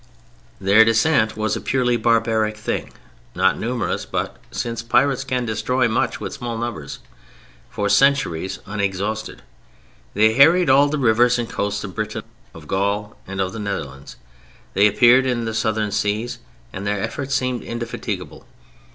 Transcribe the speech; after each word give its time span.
Their 0.59 0.83
descent 0.83 1.37
was 1.37 1.55
a 1.55 1.61
purely 1.61 1.95
barbaric 1.95 2.57
thing, 2.57 2.91
not 3.35 3.59
numerous 3.59 4.03
but 4.03 4.37
(since 4.49 4.81
pirates 4.81 5.23
can 5.23 5.45
destroy 5.45 5.87
much 5.87 6.19
with 6.19 6.33
small 6.33 6.57
numbers) 6.57 6.97
for 7.69 7.87
centuries 7.87 8.57
unexhausted. 8.65 9.43
They 10.15 10.33
harried 10.33 10.71
all 10.71 10.87
the 10.89 10.97
rivers 10.97 11.37
and 11.37 11.47
coasts 11.47 11.83
of 11.83 11.93
Britain, 11.93 12.23
of 12.51 12.67
Gaul, 12.67 13.15
and 13.27 13.39
of 13.39 13.53
the 13.53 13.59
Netherlands. 13.59 14.15
They 14.73 14.87
appeared 14.87 15.27
in 15.27 15.45
the 15.45 15.53
Southern 15.53 15.91
seas 15.91 16.39
and 16.73 16.87
their 16.87 16.99
efforts 16.99 17.35
seemed 17.35 17.61
indefatigable. 17.61 18.47